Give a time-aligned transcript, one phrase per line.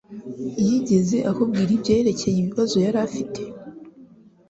[0.65, 3.41] Yigeze akubwira ibyerekeye ibibazo yari afite?